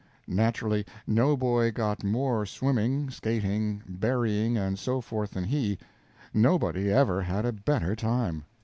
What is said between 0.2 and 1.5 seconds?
Naturally, no